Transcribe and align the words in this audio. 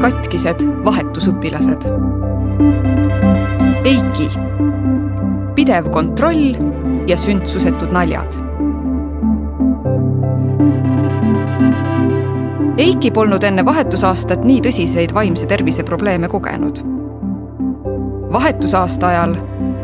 katkised 0.00 0.62
vahetusõpilased. 0.84 1.86
Eiki, 3.88 4.28
pidev 5.56 5.88
kontroll 5.92 6.54
ja 7.08 7.16
sündsusetud 7.18 7.92
naljad. 7.94 8.36
Eiki 12.78 13.10
polnud 13.10 13.42
enne 13.42 13.64
vahetusaastat 13.66 14.44
nii 14.46 14.60
tõsiseid 14.68 15.14
vaimse 15.14 15.46
tervise 15.46 15.82
probleeme 15.82 16.28
kogenud. 16.28 16.84
vahetusaasta 18.32 19.08
ajal 19.08 19.34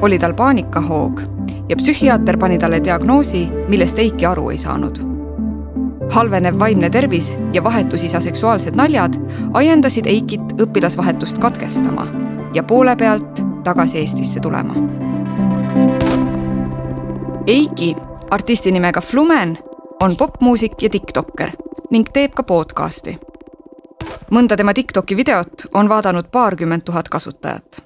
oli 0.02 0.18
tal 0.18 0.34
paanikahoog 0.34 1.22
ja 1.68 1.76
psühhiaater 1.76 2.38
pani 2.38 2.58
talle 2.58 2.84
diagnoosi, 2.84 3.48
millest 3.68 3.98
Eiki 3.98 4.26
aru 4.26 4.50
ei 4.50 4.58
saanud 4.58 5.13
halvenev 6.10 6.58
vaimne 6.58 6.90
tervis 6.90 7.36
ja 7.52 7.64
vahetusisa 7.64 8.20
seksuaalsed 8.20 8.76
naljad 8.76 9.14
ajendasid 9.52 10.06
Eikit 10.06 10.40
õpilasvahetust 10.60 11.38
katkestama 11.38 12.06
ja 12.54 12.62
poole 12.62 12.96
pealt 12.96 13.40
tagasi 13.64 13.98
Eestisse 13.98 14.40
tulema. 14.40 14.74
Eiki, 17.46 17.96
artisti 18.30 18.72
nimega 18.72 19.00
Flumen, 19.00 19.58
on 20.02 20.16
popmuusik 20.16 20.82
ja 20.82 20.90
tiktokker 20.90 21.50
ning 21.90 22.08
teeb 22.12 22.34
ka 22.34 22.42
podcasti. 22.42 23.18
mõnda 24.30 24.56
tema 24.56 24.74
Tiktoki 24.74 25.16
videot 25.16 25.66
on 25.74 25.88
vaadanud 25.88 26.24
paarkümmend 26.32 26.82
tuhat 26.84 27.08
kasutajat. 27.08 27.82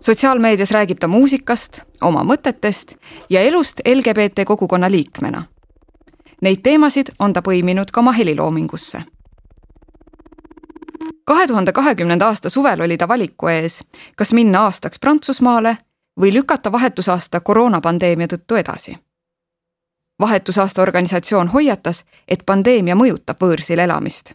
sotsiaalmeedias 0.00 0.70
räägib 0.70 0.98
ta 0.98 1.08
muusikast, 1.08 1.82
oma 2.02 2.24
mõtetest 2.24 2.94
ja 3.30 3.40
elust 3.40 3.80
LGBT 3.86 4.44
kogukonna 4.44 4.90
liikmena 4.90 5.42
Neid 6.42 6.62
teemasid 6.62 7.06
on 7.18 7.32
ta 7.32 7.40
põiminud 7.40 7.90
ka 7.92 8.00
oma 8.00 8.12
heliloomingusse. 8.12 9.02
kahe 11.24 11.46
tuhande 11.46 11.72
kahekümnenda 11.72 12.26
aasta 12.26 12.50
suvel 12.50 12.80
oli 12.80 12.96
ta 12.96 13.08
valiku 13.08 13.48
ees, 13.48 13.84
kas 14.16 14.32
minna 14.32 14.64
aastaks 14.64 14.98
Prantsusmaale 14.98 15.76
või 16.20 16.32
lükata 16.32 16.72
vahetusaasta 16.72 17.40
koroonapandeemia 17.40 18.26
tõttu 18.26 18.54
edasi. 18.54 18.96
vahetusaasta 20.20 20.82
organisatsioon 20.82 21.48
hoiatas, 21.48 22.04
et 22.28 22.42
pandeemia 22.46 22.94
mõjutab 22.94 23.36
võõrsil 23.40 23.78
elamist. 23.78 24.32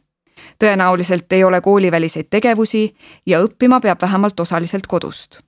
tõenäoliselt 0.60 1.34
ei 1.34 1.44
ole 1.44 1.62
kooliväliseid 1.62 2.28
tegevusi 2.30 2.96
ja 3.26 3.40
õppima 3.40 3.80
peab 3.80 4.02
vähemalt 4.02 4.40
osaliselt 4.40 4.88
kodust. 4.88 5.40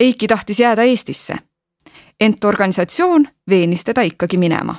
Eiki 0.00 0.26
tahtis 0.26 0.60
jääda 0.60 0.82
Eestisse, 0.82 1.36
ent 2.20 2.44
organisatsioon 2.44 3.28
veenis 3.50 3.84
teda 3.84 4.02
ikkagi 4.02 4.36
minema 4.36 4.76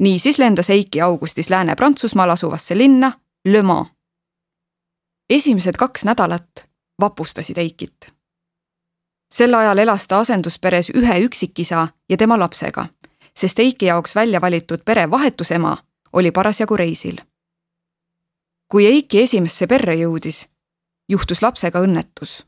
niisiis 0.00 0.38
lendas 0.38 0.70
Eiki 0.70 1.00
augustis 1.00 1.50
Lääne-Prantsusmaal 1.50 2.30
asuvasse 2.30 2.78
linna 2.78 3.12
Le 3.44 3.62
Mans. 3.62 3.88
esimesed 5.30 5.74
kaks 5.78 6.04
nädalat 6.04 6.68
vapustasid 7.00 7.56
Eikit. 7.58 7.96
sel 9.32 9.54
ajal 9.54 9.78
elas 9.78 10.08
ta 10.08 10.18
asendusperes 10.18 10.90
ühe 10.90 11.18
üksikisa 11.20 11.88
ja 12.08 12.16
tema 12.16 12.38
lapsega, 12.38 12.86
sest 13.36 13.58
Eiki 13.58 13.86
jaoks 13.86 14.14
välja 14.14 14.40
valitud 14.40 14.80
pere 14.84 15.10
vahetusema 15.10 15.76
oli 16.12 16.30
parasjagu 16.30 16.76
reisil. 16.76 17.16
kui 18.68 18.86
Eiki 18.86 19.22
esimesse 19.22 19.66
perre 19.66 19.94
jõudis, 19.94 20.48
juhtus 21.08 21.42
lapsega 21.42 21.80
õnnetus. 21.80 22.46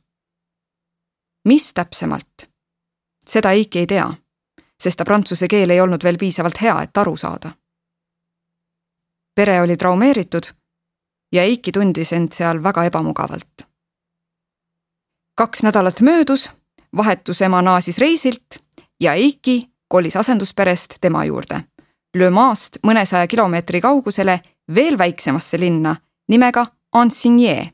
mis 1.44 1.74
täpsemalt? 1.74 2.50
seda 3.26 3.50
Eiki 3.50 3.78
ei 3.78 3.86
tea 3.86 4.21
sest 4.82 4.98
ta 4.98 5.04
prantsuse 5.04 5.48
keel 5.48 5.70
ei 5.70 5.80
olnud 5.80 6.02
veel 6.02 6.18
piisavalt 6.18 6.60
hea, 6.62 6.82
et 6.82 6.96
aru 6.96 7.16
saada. 7.16 7.50
pere 9.34 9.60
oli 9.60 9.76
traumeeritud 9.76 10.46
ja 11.32 11.42
Eiki 11.42 11.72
tundis 11.72 12.12
end 12.12 12.32
seal 12.32 12.62
väga 12.62 12.84
ebamugavalt. 12.84 13.66
kaks 15.34 15.62
nädalat 15.62 16.00
möödus, 16.00 16.50
vahetusema 16.96 17.62
naasis 17.62 17.98
reisilt 17.98 18.58
ja 19.00 19.14
Eiki 19.14 19.70
kolis 19.88 20.16
asendusperest 20.16 20.94
tema 21.00 21.24
juurde. 21.24 21.60
Le 22.16 22.30
Mans'st 22.30 22.78
mõnesaja 22.86 23.26
kilomeetri 23.26 23.80
kaugusele 23.80 24.40
veel 24.74 24.98
väiksemasse 24.98 25.60
linna 25.60 25.96
nimega 26.28 26.66
Ansigné. 26.92 27.72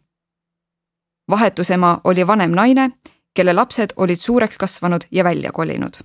vahetusema 1.30 2.00
oli 2.04 2.26
vanem 2.26 2.50
naine, 2.50 2.90
kelle 3.34 3.52
lapsed 3.52 3.92
olid 3.96 4.16
suureks 4.16 4.58
kasvanud 4.58 5.00
ja 5.10 5.24
välja 5.24 5.52
kolinud 5.52 5.96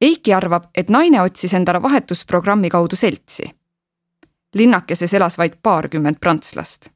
Eiki 0.00 0.34
arvab, 0.34 0.64
et 0.74 0.90
naine 0.90 1.22
otsis 1.22 1.54
endale 1.54 1.82
vahetusprogrammi 1.82 2.70
kaudu 2.70 2.96
seltsi. 2.96 3.42
linnakeses 4.54 5.14
elas 5.14 5.38
vaid 5.38 5.52
paarkümmend 5.62 6.16
prantslast. 6.20 6.88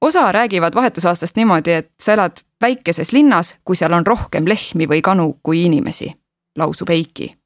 osa 0.00 0.32
räägivad 0.32 0.74
vahetusaastast 0.74 1.36
niimoodi, 1.36 1.72
et 1.72 1.92
sa 2.02 2.12
elad 2.12 2.32
väikeses 2.60 3.12
linnas, 3.12 3.56
kui 3.64 3.76
seal 3.76 3.92
on 3.92 4.06
rohkem 4.06 4.44
lehmi 4.48 4.86
või 4.86 5.00
kanu 5.02 5.40
kui 5.42 5.64
inimesi, 5.64 6.14
lausub 6.58 6.88
Eiki. 6.88 7.36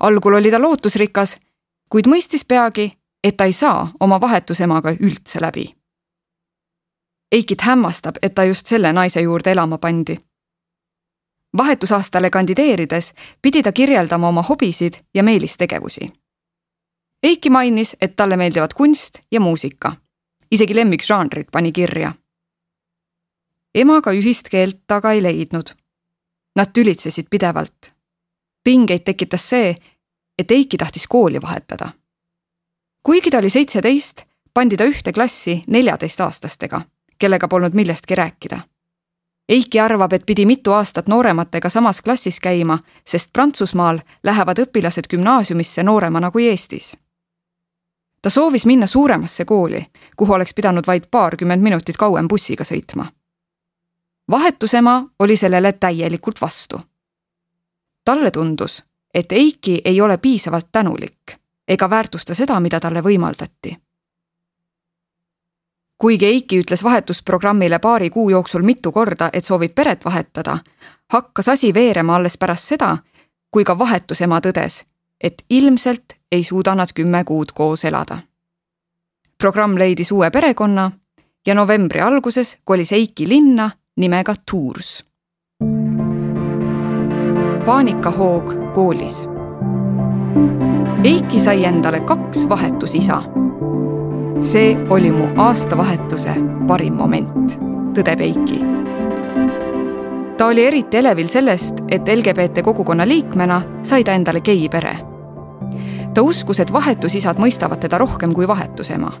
algul 0.00 0.34
oli 0.34 0.50
ta 0.50 0.58
lootusrikas, 0.58 1.38
kuid 1.90 2.06
mõistis 2.06 2.44
peagi, 2.48 2.98
et 3.24 3.36
ta 3.36 3.44
ei 3.44 3.52
saa 3.52 3.92
oma 4.00 4.20
vahetusemaga 4.20 4.90
üldse 5.00 5.40
läbi. 5.40 5.76
Eikit 7.32 7.60
hämmastab, 7.60 8.16
et 8.22 8.34
ta 8.34 8.44
just 8.44 8.66
selle 8.66 8.92
naise 8.92 9.20
juurde 9.20 9.50
elama 9.50 9.78
pandi 9.78 10.18
vahetusaastale 11.56 12.30
kandideerides 12.30 13.14
pidi 13.42 13.62
ta 13.62 13.72
kirjeldama 13.72 14.28
oma 14.28 14.42
hobisid 14.42 14.94
ja 15.14 15.22
meelistegevusi. 15.22 16.12
Eiki 17.22 17.50
mainis, 17.50 17.96
et 18.00 18.16
talle 18.16 18.36
meeldivad 18.36 18.74
kunst 18.74 19.18
ja 19.32 19.40
muusika. 19.40 19.92
isegi 20.50 20.74
lemmikžanrit 20.74 21.46
pani 21.52 21.72
kirja. 21.72 22.12
emaga 23.74 24.10
ühist 24.10 24.48
keelt 24.50 24.80
ta 24.86 24.96
aga 24.96 25.12
ei 25.12 25.22
leidnud. 25.22 25.74
Nad 26.56 26.66
tülitsesid 26.72 27.26
pidevalt. 27.30 27.92
pingeid 28.64 29.00
tekitas 29.04 29.48
see, 29.48 29.76
et 30.38 30.50
Eiki 30.50 30.76
tahtis 30.76 31.06
kooli 31.06 31.42
vahetada. 31.42 31.90
kuigi 33.02 33.30
ta 33.30 33.38
oli 33.38 33.50
seitseteist, 33.50 34.22
pandi 34.54 34.76
ta 34.76 34.84
ühte 34.84 35.12
klassi 35.12 35.62
neljateistaastastega, 35.66 36.80
kellega 37.18 37.48
polnud 37.48 37.74
millestki 37.74 38.14
rääkida 38.14 38.60
Eiki 39.48 39.80
arvab, 39.80 40.12
et 40.12 40.22
pidi 40.26 40.46
mitu 40.46 40.72
aastat 40.72 41.08
noorematega 41.08 41.68
samas 41.68 42.02
klassis 42.02 42.40
käima, 42.40 42.78
sest 43.06 43.32
Prantsusmaal 43.32 43.98
lähevad 44.22 44.58
õpilased 44.58 45.08
gümnaasiumisse 45.10 45.82
nooremana 45.82 46.30
kui 46.30 46.48
Eestis. 46.48 46.96
ta 48.22 48.30
soovis 48.30 48.66
minna 48.66 48.86
suuremasse 48.86 49.44
kooli, 49.44 49.86
kuhu 50.16 50.32
oleks 50.32 50.54
pidanud 50.54 50.86
vaid 50.86 51.02
paarkümmend 51.10 51.62
minutit 51.62 51.96
kauem 51.96 52.28
bussiga 52.28 52.64
sõitma. 52.64 53.06
vahetusema 54.30 55.04
oli 55.18 55.36
sellele 55.36 55.72
täielikult 55.72 56.40
vastu. 56.40 56.80
talle 58.04 58.30
tundus, 58.30 58.84
et 59.14 59.32
Eiki 59.32 59.82
ei 59.84 60.00
ole 60.00 60.18
piisavalt 60.18 60.68
tänulik 60.72 61.36
ega 61.68 61.90
väärtusta 61.90 62.34
seda, 62.34 62.60
mida 62.60 62.80
talle 62.80 63.00
võimaldati 63.00 63.83
kuigi 65.98 66.26
Eiki 66.26 66.60
ütles 66.60 66.84
vahetusprogrammile 66.84 67.78
paari 67.78 68.10
kuu 68.10 68.30
jooksul 68.30 68.62
mitu 68.62 68.92
korda, 68.92 69.30
et 69.32 69.44
soovib 69.44 69.74
peret 69.74 70.04
vahetada, 70.04 70.58
hakkas 71.12 71.48
asi 71.48 71.74
veerema 71.74 72.16
alles 72.16 72.38
pärast 72.38 72.68
seda, 72.74 72.96
kui 73.50 73.64
ka 73.64 73.78
vahetusema 73.78 74.40
tõdes, 74.40 74.82
et 75.20 75.44
ilmselt 75.50 76.18
ei 76.32 76.44
suuda 76.44 76.74
nad 76.74 76.92
kümme 76.94 77.24
kuud 77.24 77.52
koos 77.54 77.84
elada. 77.84 78.18
programm 79.38 79.78
leidis 79.78 80.12
uue 80.12 80.30
perekonna 80.30 80.92
ja 81.46 81.54
novembri 81.54 82.00
alguses 82.00 82.58
kolis 82.64 82.92
Eiki 82.92 83.28
linna 83.28 83.70
nimega 83.96 84.34
Tours. 84.50 85.04
paanikahoog 87.66 88.72
koolis. 88.74 89.28
Eiki 91.04 91.38
sai 91.38 91.64
endale 91.64 92.00
kaks 92.00 92.48
vahetusisa 92.48 93.22
see 94.44 94.76
oli 94.90 95.12
mu 95.12 95.24
aastavahetuse 95.36 96.34
parim 96.68 96.94
moment, 96.94 97.56
tõdeb 97.96 98.20
Eiki. 98.20 98.60
ta 100.36 100.46
oli 100.46 100.66
eriti 100.66 100.96
elevil 100.96 101.28
sellest, 101.28 101.80
et 101.88 102.08
LGBT 102.08 102.62
kogukonna 102.62 103.06
liikmena 103.08 103.62
sai 103.82 104.04
ta 104.04 104.12
endale 104.12 104.40
geipere. 104.40 104.96
ta 106.14 106.22
uskus, 106.22 106.60
et 106.60 106.72
vahetusisad 106.72 107.40
mõistavad 107.40 107.80
teda 107.80 107.98
rohkem 107.98 108.34
kui 108.34 108.48
vahetusema. 108.48 109.12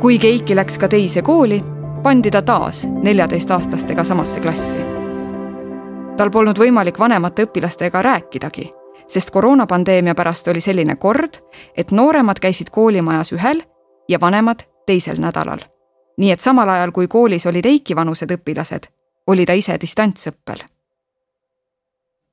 kuigi 0.00 0.26
Eiki 0.26 0.56
läks 0.56 0.78
ka 0.78 0.88
teise 0.88 1.22
kooli, 1.22 1.62
pandi 2.02 2.30
ta 2.30 2.42
taas 2.42 2.86
neljateistaastastega 3.02 4.04
samasse 4.04 4.40
klassi. 4.40 4.78
tal 6.16 6.30
polnud 6.30 6.58
võimalik 6.58 6.98
vanemate 6.98 7.44
õpilastega 7.44 8.02
rääkidagi 8.02 8.75
sest 9.08 9.30
koroonapandeemia 9.30 10.14
pärast 10.14 10.48
oli 10.48 10.60
selline 10.60 10.96
kord, 10.96 11.38
et 11.76 11.90
nooremad 11.90 12.40
käisid 12.40 12.70
koolimajas 12.70 13.32
ühel 13.32 13.62
ja 14.08 14.20
vanemad 14.20 14.66
teisel 14.86 15.20
nädalal. 15.20 15.60
nii 16.16 16.30
et 16.30 16.40
samal 16.40 16.68
ajal, 16.68 16.92
kui 16.92 17.08
koolis 17.08 17.46
olid 17.46 17.66
Eiki 17.66 17.96
vanused 17.96 18.30
õpilased, 18.30 18.86
oli 19.26 19.46
ta 19.46 19.52
ise 19.52 19.78
distantsõppel. 19.80 20.64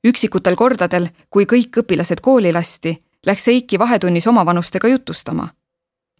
üksikutel 0.07 0.55
kordadel, 0.55 1.09
kui 1.29 1.45
kõik 1.45 1.83
õpilased 1.83 2.21
kooli 2.21 2.53
lasti, 2.53 2.97
läks 3.25 3.47
Eiki 3.47 3.79
vahetunnis 3.79 4.27
omavanustega 4.27 4.87
jutustama. 4.87 5.47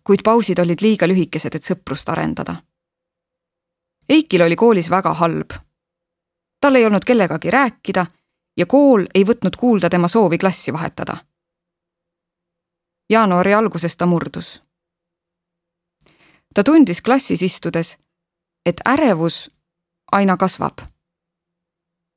kuid 0.03 0.19
pausid 0.23 0.59
olid 0.59 0.81
liiga 0.81 1.07
lühikesed, 1.07 1.55
et 1.55 1.63
sõprust 1.63 2.09
arendada. 2.09 2.55
Eikil 4.09 4.41
oli 4.41 4.55
koolis 4.55 4.89
väga 4.89 5.13
halb. 5.13 5.53
tal 6.61 6.75
ei 6.75 6.85
olnud 6.85 7.05
kellegagi 7.05 7.51
rääkida 7.51 8.05
ja 8.57 8.65
kool 8.65 9.05
ei 9.15 9.25
võtnud 9.25 9.55
kuulda 9.57 9.89
tema 9.89 10.07
soovi 10.07 10.37
klassi 10.37 10.73
vahetada. 10.73 11.17
jaanuari 13.09 13.53
alguses 13.53 13.97
ta 13.97 14.05
murdus. 14.05 14.63
ta 16.53 16.63
tundis 16.63 17.01
klassis 17.01 17.41
istudes, 17.41 17.97
et 18.65 18.81
ärevus 18.89 19.49
aina 20.11 20.37
kasvab. 20.37 20.77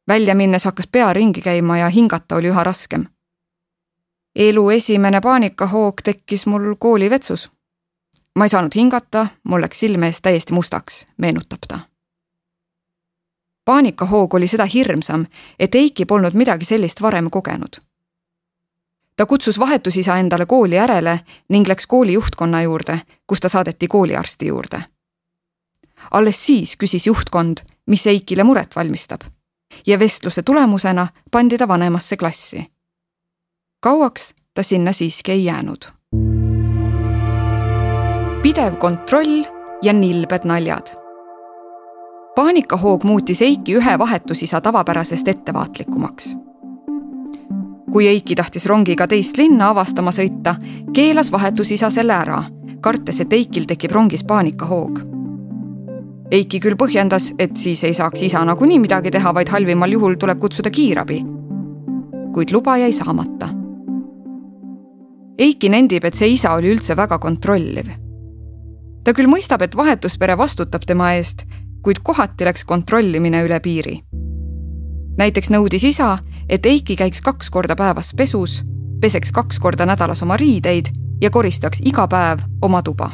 välja 0.09 0.35
minnes 0.35 0.65
hakkas 0.65 0.87
pea 0.87 1.13
ringi 1.13 1.41
käima 1.41 1.79
ja 1.79 1.89
hingata 1.89 2.37
oli 2.37 2.49
üha 2.49 2.65
raskem. 2.65 3.07
elu 4.35 4.71
esimene 4.71 5.21
paanikahoog 5.21 5.95
tekkis 6.05 6.47
mul 6.47 6.75
koolivetsus. 6.79 7.51
ma 8.39 8.45
ei 8.45 8.49
saanud 8.49 8.73
hingata, 8.75 9.27
mul 9.45 9.61
läks 9.61 9.81
silme 9.81 10.07
ees 10.07 10.21
täiesti 10.21 10.53
mustaks, 10.53 11.07
meenutab 11.17 11.61
ta 11.69 11.96
paanikahoog 13.67 14.35
oli 14.35 14.47
seda 14.49 14.65
hirmsam, 14.65 15.27
et 15.59 15.75
Eiki 15.75 16.07
polnud 16.07 16.35
midagi 16.35 16.65
sellist 16.65 17.03
varem 17.03 17.31
kogenud. 17.31 17.77
ta 19.17 19.27
kutsus 19.27 19.59
vahetusisa 19.59 20.17
endale 20.17 20.47
kooli 20.47 20.75
järele 20.75 21.21
ning 21.49 21.69
läks 21.69 21.87
kooli 21.87 22.13
juhtkonna 22.13 22.63
juurde, 22.63 23.01
kus 23.27 23.41
ta 23.41 23.49
saadeti 23.49 23.89
kooliarsti 23.89 24.47
juurde. 24.47 24.83
alles 26.11 26.47
siis 26.47 26.77
küsis 26.77 27.07
juhtkond, 27.07 27.57
mis 27.87 28.07
Eikile 28.07 28.45
muret 28.45 28.77
valmistab 28.77 29.21
ja 29.87 29.99
vestluse 29.99 30.43
tulemusena 30.43 31.09
pandi 31.31 31.59
ta 31.59 31.69
vanemasse 31.69 32.17
klassi. 32.17 32.73
kauaks 33.81 34.35
ta 34.55 34.63
sinna 34.63 34.93
siiski 34.93 35.33
ei 35.33 35.45
jäänud. 35.45 35.85
pidev 38.43 38.77
kontroll 38.77 39.45
ja 39.83 39.93
nilbed 39.93 40.45
naljad 40.45 41.06
paanikahoog 42.37 43.05
muutis 43.05 43.43
Eiki 43.43 43.77
ühe 43.77 43.99
vahetusisa 43.99 44.61
tavapärasest 44.61 45.29
ettevaatlikumaks. 45.29 46.37
kui 47.91 48.09
Eiki 48.09 48.35
tahtis 48.35 48.67
rongiga 48.67 49.07
teist 49.09 49.39
linna 49.39 49.71
avastama 49.71 50.11
sõita, 50.11 50.55
keelas 50.93 51.33
vahetusisa 51.33 51.91
selle 51.91 52.13
ära, 52.13 52.43
kartes, 52.81 53.21
et 53.21 53.33
Eikil 53.33 53.65
tekib 53.65 53.91
rongis 53.91 54.25
paanikahoog. 54.25 55.01
Eiki 56.31 56.61
küll 56.61 56.77
põhjendas, 56.77 57.33
et 57.39 57.57
siis 57.57 57.85
ei 57.85 57.95
saaks 57.95 58.23
isa 58.23 58.45
nagunii 58.45 58.79
midagi 58.79 59.11
teha, 59.11 59.35
vaid 59.35 59.49
halvimal 59.49 59.93
juhul 59.93 60.15
tuleb 60.15 60.39
kutsuda 60.39 60.71
kiirabi. 60.71 61.25
kuid 62.33 62.53
luba 62.53 62.77
jäi 62.77 62.93
saamata. 62.93 63.49
Eiki 65.39 65.69
nendib, 65.69 66.05
et 66.05 66.15
see 66.15 66.29
isa 66.29 66.53
oli 66.53 66.75
üldse 66.75 66.97
väga 66.97 67.19
kontrolliv. 67.19 67.87
ta 69.05 69.13
küll 69.15 69.27
mõistab, 69.27 69.63
et 69.63 69.77
vahetuspere 69.77 70.39
vastutab 70.39 70.85
tema 70.87 71.13
eest 71.13 71.47
kuid 71.87 71.97
kohati 72.03 72.45
läks 72.45 72.65
kontrollimine 72.65 73.45
üle 73.47 73.61
piiri. 73.61 74.01
näiteks 75.19 75.51
nõudis 75.55 75.85
isa, 75.87 76.19
et 76.49 76.67
Eiki 76.67 76.97
käiks 76.97 77.21
kaks 77.23 77.51
korda 77.51 77.77
päevas 77.79 78.11
pesus, 78.17 78.65
peseks 79.01 79.31
kaks 79.33 79.61
korda 79.63 79.87
nädalas 79.87 80.23
oma 80.23 80.37
riideid 80.37 80.91
ja 81.21 81.31
koristaks 81.31 81.79
iga 81.85 82.09
päev 82.09 82.43
oma 82.63 82.83
tuba. 82.83 83.11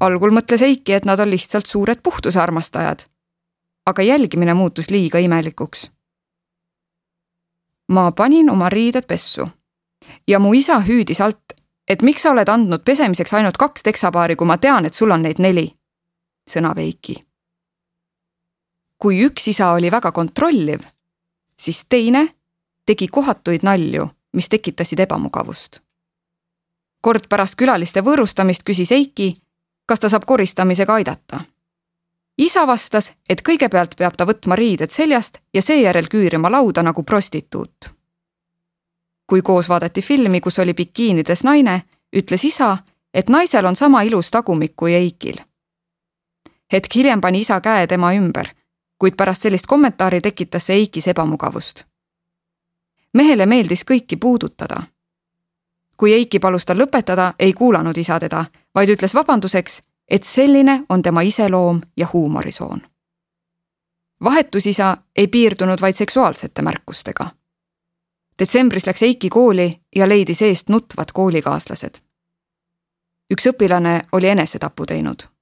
algul 0.00 0.34
mõtles 0.34 0.62
Eiki, 0.66 0.92
et 0.92 1.04
nad 1.04 1.20
on 1.20 1.30
lihtsalt 1.30 1.66
suured 1.66 2.02
puhtuse 2.02 2.40
armastajad. 2.40 3.06
aga 3.86 4.02
jälgimine 4.02 4.54
muutus 4.54 4.90
liiga 4.90 5.18
imelikuks. 5.18 5.90
ma 7.88 8.12
panin 8.12 8.50
oma 8.50 8.68
riided 8.68 9.06
pessu 9.06 9.48
ja 10.28 10.38
mu 10.38 10.52
isa 10.52 10.80
hüüdis 10.80 11.20
alt, 11.20 11.54
et 11.88 12.02
miks 12.02 12.22
sa 12.22 12.30
oled 12.30 12.48
andnud 12.48 12.82
pesemiseks 12.84 13.34
ainult 13.34 13.56
kaks 13.56 13.82
teksapaari, 13.82 14.36
kui 14.36 14.46
ma 14.46 14.58
tean, 14.58 14.86
et 14.86 14.94
sul 14.94 15.10
on 15.10 15.22
neid 15.22 15.38
neli, 15.38 15.76
sõnab 16.50 16.78
Eiki 16.78 17.29
kui 19.02 19.24
üks 19.24 19.48
isa 19.48 19.72
oli 19.72 19.90
väga 19.90 20.12
kontrolliv, 20.12 20.80
siis 21.60 21.84
teine 21.88 22.28
tegi 22.86 23.08
kohatuid 23.08 23.62
nalju, 23.62 24.08
mis 24.32 24.48
tekitasid 24.48 25.00
ebamugavust. 25.00 25.80
kord 27.00 27.28
pärast 27.28 27.56
külaliste 27.56 28.00
võõrustamist 28.04 28.62
küsis 28.62 28.92
Eiki, 28.92 29.36
kas 29.86 30.00
ta 30.00 30.08
saab 30.08 30.24
koristamisega 30.26 30.94
aidata. 30.94 31.40
isa 32.38 32.66
vastas, 32.66 33.12
et 33.28 33.42
kõigepealt 33.42 33.96
peab 33.96 34.16
ta 34.16 34.24
võtma 34.24 34.56
riided 34.56 34.90
seljast 34.90 35.38
ja 35.54 35.62
seejärel 35.62 36.08
küürima 36.08 36.50
lauda 36.50 36.82
nagu 36.82 37.02
prostituut. 37.02 37.90
kui 39.26 39.42
koos 39.42 39.68
vaadati 39.68 40.02
filmi, 40.02 40.40
kus 40.40 40.58
oli 40.58 40.74
bikiinides 40.74 41.44
naine, 41.44 41.82
ütles 42.16 42.44
isa, 42.44 42.78
et 43.14 43.28
naisel 43.28 43.66
on 43.66 43.76
sama 43.76 44.02
ilus 44.02 44.30
tagumik 44.30 44.72
kui 44.76 44.94
Eikil. 44.94 45.36
hetk 46.72 46.94
hiljem 46.94 47.20
pani 47.20 47.40
isa 47.40 47.60
käe 47.60 47.86
tema 47.86 48.12
ümber 48.12 48.59
kuid 49.00 49.16
pärast 49.16 49.42
sellist 49.42 49.66
kommentaari 49.66 50.20
tekitas 50.20 50.66
see 50.66 50.76
Eikis 50.76 51.08
ebamugavust. 51.08 51.84
mehele 53.14 53.46
meeldis 53.46 53.84
kõiki 53.90 54.16
puudutada. 54.20 54.82
kui 55.96 56.12
Eiki 56.12 56.38
palus 56.38 56.66
tal 56.66 56.78
lõpetada, 56.78 57.32
ei 57.38 57.52
kuulanud 57.52 57.96
isa 57.96 58.18
teda, 58.18 58.44
vaid 58.74 58.88
ütles 58.88 59.14
vabanduseks, 59.14 59.82
et 60.08 60.24
selline 60.24 60.84
on 60.88 61.02
tema 61.02 61.20
iseloom 61.20 61.80
ja 61.96 62.08
huumorisoon. 62.12 62.80
vahetusisa 64.24 64.96
ei 65.16 65.28
piirdunud 65.28 65.80
vaid 65.80 65.94
seksuaalsete 65.94 66.62
märkustega. 66.62 67.30
detsembris 68.38 68.86
läks 68.86 69.02
Eiki 69.02 69.28
kooli 69.28 69.80
ja 69.96 70.08
leidis 70.08 70.42
eest 70.42 70.68
nutvad 70.68 71.08
koolikaaslased. 71.12 71.94
üks 73.32 73.46
õpilane 73.46 74.00
oli 74.12 74.28
enesetapu 74.28 74.86
teinud 74.86 75.39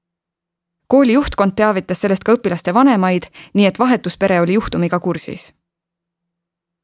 kooli 0.89 1.13
juhtkond 1.13 1.53
teavitas 1.57 2.01
sellest 2.01 2.25
ka 2.25 2.33
õpilaste 2.33 2.75
vanemaid, 2.75 3.29
nii 3.55 3.67
et 3.67 3.79
vahetuspere 3.79 4.41
oli 4.41 4.57
juhtumiga 4.57 5.01
kursis. 5.01 5.53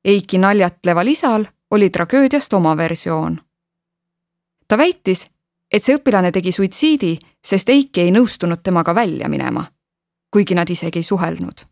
Eiki 0.05 0.39
naljatleval 0.39 1.09
isal 1.09 1.47
oli 1.71 1.91
tragöödiast 1.91 2.53
oma 2.53 2.77
versioon. 2.77 3.41
ta 4.69 4.79
väitis, 4.79 5.31
et 5.73 5.85
see 5.85 5.97
õpilane 5.97 6.33
tegi 6.33 6.53
suitsiidi, 6.53 7.19
sest 7.45 7.69
Eiki 7.69 8.01
ei 8.01 8.11
nõustunud 8.11 8.63
temaga 8.63 8.95
välja 8.95 9.29
minema, 9.29 9.65
kuigi 10.31 10.55
nad 10.55 10.71
isegi 10.71 10.99
ei 10.99 11.03
suhelnud. 11.03 11.67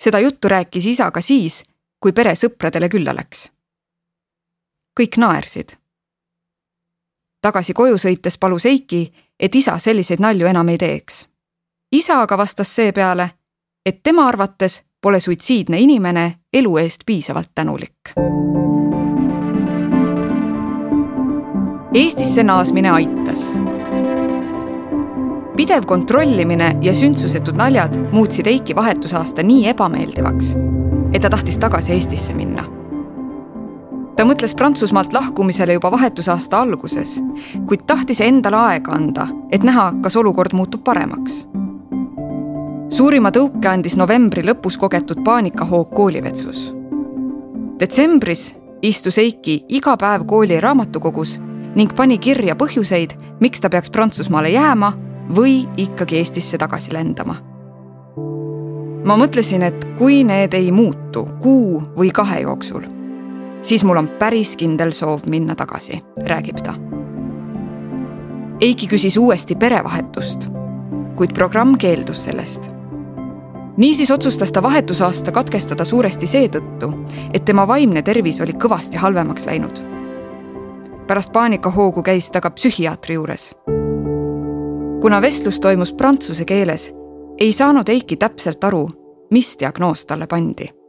seda 0.00 0.18
juttu 0.20 0.48
rääkis 0.48 0.86
isa 0.86 1.10
ka 1.10 1.20
siis, 1.20 1.62
kui 2.00 2.12
pere 2.12 2.34
sõpradele 2.34 2.88
külla 2.88 3.14
läks. 3.14 3.50
kõik 5.00 5.16
naersid. 5.16 5.76
tagasi 7.40 7.72
koju 7.72 7.98
sõites 7.98 8.38
palus 8.38 8.66
Eiki, 8.66 9.12
et 9.40 9.54
isa 9.54 9.78
selliseid 9.78 10.20
nalju 10.20 10.46
enam 10.46 10.68
ei 10.68 10.78
teeks. 10.78 11.28
isa 11.92 12.22
aga 12.22 12.38
vastas 12.38 12.74
seepeale, 12.74 13.30
et 13.86 14.02
tema 14.02 14.28
arvates 14.28 14.82
pole 15.02 15.20
suitsiidne 15.20 15.78
inimene 15.80 16.34
elu 16.52 16.76
eest 16.76 17.00
piisavalt 17.06 17.50
tänulik. 17.54 18.12
Eestisse 21.94 22.42
naasmine 22.42 22.90
aitas. 22.90 23.56
pidev 25.56 25.84
kontrollimine 25.84 26.76
ja 26.80 26.94
sündsusetud 26.94 27.56
naljad 27.56 27.98
muutsid 28.12 28.46
Eiki 28.46 28.76
vahetusaasta 28.76 29.42
nii 29.42 29.68
ebameeldivaks, 29.68 30.56
et 31.12 31.22
ta 31.22 31.30
tahtis 31.30 31.58
tagasi 31.58 31.92
Eestisse 31.92 32.34
minna 32.34 32.64
ta 34.20 34.26
mõtles 34.28 34.52
Prantsusmaalt 34.52 35.14
lahkumisele 35.16 35.72
juba 35.78 35.88
vahetusaasta 35.94 36.58
alguses, 36.60 37.14
kuid 37.64 37.86
tahtis 37.88 38.18
endale 38.20 38.58
aega 38.58 38.92
anda, 38.92 39.24
et 39.48 39.64
näha, 39.64 39.86
kas 40.04 40.16
olukord 40.20 40.52
muutub 40.52 40.82
paremaks. 40.84 41.46
suurima 42.88 43.30
tõuke 43.30 43.68
andis 43.68 43.96
novembri 43.96 44.42
lõpus 44.44 44.76
kogetud 44.76 45.24
paanikahoog 45.24 45.94
koolivetsus. 45.94 46.74
detsembris 47.80 48.56
istus 48.82 49.18
Eiki 49.18 49.64
iga 49.68 49.96
päev 49.96 50.26
kooli 50.26 50.60
raamatukogus 50.60 51.40
ning 51.74 51.96
pani 51.96 52.18
kirja 52.18 52.54
põhjuseid, 52.54 53.16
miks 53.40 53.60
ta 53.60 53.70
peaks 53.70 53.90
Prantsusmaale 53.90 54.50
jääma 54.50 54.92
või 55.34 55.68
ikkagi 55.76 56.16
Eestisse 56.16 56.58
tagasi 56.58 56.92
lendama. 56.92 57.36
ma 59.04 59.16
mõtlesin, 59.16 59.62
et 59.62 59.84
kui 59.98 60.24
need 60.24 60.54
ei 60.54 60.72
muutu 60.72 61.28
kuu 61.40 61.82
või 61.96 62.12
kahe 62.12 62.40
jooksul 62.40 62.99
siis 63.62 63.84
mul 63.84 63.96
on 63.96 64.08
päris 64.08 64.56
kindel 64.56 64.92
soov 64.92 65.20
minna 65.26 65.54
tagasi, 65.54 66.00
räägib 66.26 66.62
ta. 66.64 66.74
Eiki 68.60 68.88
küsis 68.88 69.16
uuesti 69.16 69.54
perevahetust, 69.54 70.48
kuid 71.16 71.34
programm 71.34 71.78
keeldus 71.78 72.24
sellest. 72.24 72.70
niisiis 73.76 74.10
otsustas 74.10 74.52
ta 74.52 74.62
vahetusaasta 74.62 75.32
katkestada 75.32 75.84
suuresti 75.84 76.26
seetõttu, 76.26 76.92
et 77.32 77.44
tema 77.44 77.66
vaimne 77.68 78.02
tervis 78.02 78.40
oli 78.40 78.52
kõvasti 78.52 78.96
halvemaks 78.96 79.46
läinud. 79.46 79.80
pärast 81.06 81.32
paanikahoogu 81.32 82.02
käis 82.02 82.30
ta 82.30 82.40
ka 82.40 82.50
psühhiaatri 82.50 83.14
juures. 83.14 83.56
kuna 85.00 85.22
vestlus 85.22 85.60
toimus 85.60 85.92
prantsuse 85.92 86.44
keeles, 86.44 86.94
ei 87.38 87.52
saanud 87.52 87.88
Eiki 87.88 88.16
täpselt 88.16 88.64
aru, 88.64 88.88
mis 89.30 89.56
diagnoos 89.58 90.06
talle 90.06 90.26
pandi 90.26 90.79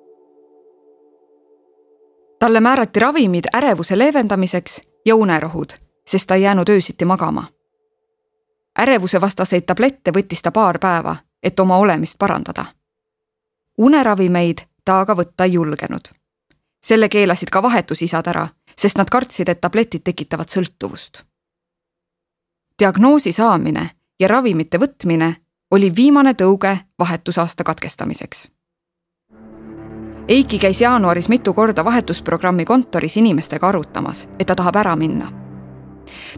talle 2.42 2.60
määrati 2.60 3.00
ravimid 3.00 3.46
ärevuse 3.56 3.98
leevendamiseks 3.98 4.82
ja 5.06 5.16
unerohud, 5.16 5.70
sest 6.08 6.28
ta 6.28 6.36
ei 6.36 6.42
jäänud 6.42 6.70
öösiti 6.70 7.06
magama. 7.06 7.44
ärevuse 8.80 9.22
vastaseid 9.22 9.62
tablette 9.62 10.12
võttis 10.12 10.42
ta 10.42 10.52
paar 10.52 10.80
päeva, 10.80 11.16
et 11.44 11.60
oma 11.60 11.78
olemist 11.78 12.20
parandada. 12.20 12.66
uneravimeid 13.78 14.58
ta 14.86 15.00
aga 15.00 15.16
võtta 15.16 15.44
ei 15.44 15.54
julgenud. 15.54 16.02
selle 16.84 17.10
keelasid 17.10 17.50
ka 17.50 17.64
vahetusisad 17.64 18.28
ära, 18.28 18.48
sest 18.78 18.98
nad 18.98 19.10
kartsid, 19.10 19.50
et 19.50 19.62
tabletid 19.62 20.02
tekitavad 20.04 20.50
sõltuvust. 20.50 21.24
diagnoosi 22.80 23.32
saamine 23.32 23.90
ja 24.20 24.28
ravimite 24.28 24.78
võtmine 24.78 25.36
oli 25.72 25.96
viimane 25.96 26.34
tõuge 26.34 26.78
vahetusaasta 27.00 27.64
katkestamiseks 27.64 28.50
Eiki 30.32 30.60
käis 30.60 30.82
jaanuaris 30.82 31.28
mitu 31.30 31.54
korda 31.54 31.84
vahetusprogrammi 31.86 32.66
kontoris 32.66 33.18
inimestega 33.18 33.68
arutamas, 33.68 34.30
et 34.40 34.48
ta 34.48 34.56
tahab 34.56 34.76
ära 34.76 34.96
minna. 34.96 35.28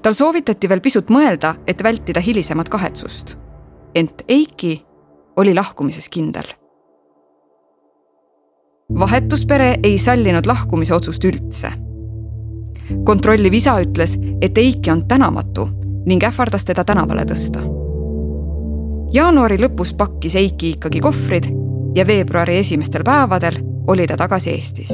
tal 0.02 0.14
soovitati 0.14 0.70
veel 0.70 0.82
pisut 0.82 1.10
mõelda, 1.10 1.56
et 1.68 1.84
vältida 1.84 2.20
hilisemat 2.20 2.70
kahetsust. 2.70 3.38
ent 3.96 4.22
Eiki 4.28 4.80
oli 5.36 5.54
lahkumises 5.54 6.10
kindel. 6.10 6.44
vahetuspere 9.00 9.78
ei 9.84 10.00
sallinud 10.00 10.46
lahkumise 10.46 10.94
otsust 10.94 11.24
üldse. 11.24 11.72
kontrolliv 13.04 13.54
isa 13.54 13.82
ütles, 13.82 14.18
et 14.42 14.58
Eiki 14.58 14.92
on 14.92 15.08
tänamatu 15.08 15.70
ning 16.06 16.24
ähvardas 16.24 16.66
teda 16.66 16.84
tänavale 16.84 17.26
tõsta. 17.26 17.60
jaanuari 19.12 19.58
lõpus 19.58 19.94
pakkis 19.96 20.36
Eiki 20.36 20.70
ikkagi 20.70 21.00
kohvrid 21.00 21.63
ja 21.96 22.08
veebruari 22.08 22.58
esimestel 22.58 23.04
päevadel 23.04 23.60
oli 23.88 24.08
ta 24.08 24.18
tagasi 24.18 24.50
Eestis. 24.50 24.94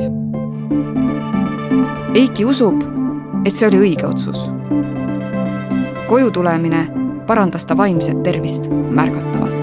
Eiki 2.14 2.46
usub, 2.46 2.82
et 3.46 3.54
see 3.54 3.68
oli 3.68 3.84
õige 3.86 4.08
otsus. 4.08 4.50
koju 6.10 6.32
tulemine 6.32 6.88
parandas 7.28 7.66
ta 7.66 7.78
vaimset 7.78 8.24
tervist 8.24 8.66
märgatavalt. 8.72 9.59